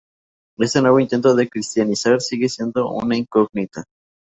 Este 0.57 0.81
nuevo 0.81 0.99
intento 0.99 1.35
de 1.35 1.47
cristianizar 1.47 2.19
sigue 2.21 2.49
siendo 2.49 2.89
una 2.89 3.15
incógnita. 3.15 3.83